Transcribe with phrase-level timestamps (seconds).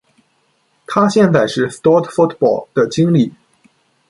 [0.87, 3.35] 他现在是 Stord Fotball 的经理。